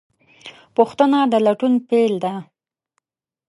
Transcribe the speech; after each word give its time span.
پوښتنه 0.75 1.19
د 1.31 1.33
لټون 1.45 1.73
پیل 1.87 2.13
ده. 2.23 2.33